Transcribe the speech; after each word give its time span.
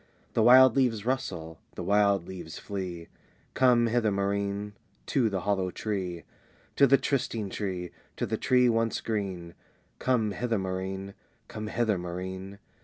"The 0.33 0.41
wild 0.41 0.75
leaves 0.75 1.05
rustle, 1.05 1.59
the 1.75 1.83
wild 1.83 2.27
leaves 2.27 2.57
flee 2.57 3.07
Come 3.53 3.85
hither, 3.85 4.09
Maurine, 4.09 4.73
to 5.05 5.29
the 5.29 5.41
hollow 5.41 5.69
tree! 5.69 6.23
"To 6.77 6.87
the 6.87 6.97
trysting 6.97 7.51
tree, 7.51 7.91
to 8.17 8.25
the 8.25 8.35
tree 8.35 8.67
once 8.67 8.99
green, 8.99 9.53
Come 9.99 10.31
hither, 10.31 10.57
Maurine! 10.57 11.13
come 11.47 11.67
hither, 11.67 11.99
Maurine!"... 11.99 12.57